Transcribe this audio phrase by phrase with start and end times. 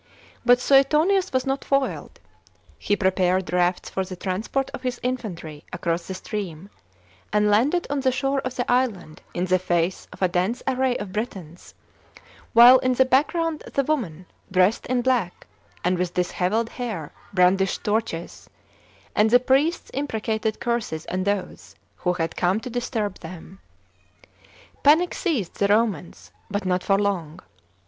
[0.43, 2.19] But Suetonius was not foiled.
[2.79, 6.71] He prepared rafts for the transport of his infantry across the stream,
[7.31, 10.97] and landed on the shore of th^ island in the face of a dense array
[10.97, 11.75] of Britons,
[12.53, 15.45] while in the background the women, dressed in black,
[15.83, 18.49] and with dishevelled hair, brandished torches,
[19.15, 23.59] and the priests imprecated curses on those who had come to disturb them.
[24.81, 27.39] Panic seized the llomaus, but not for long.